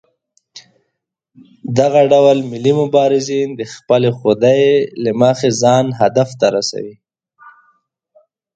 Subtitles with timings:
[1.77, 4.63] دغه ډول ملي مبارزین د خپلې خودۍ
[5.03, 6.95] له مخې ځان هدف ته رسوي.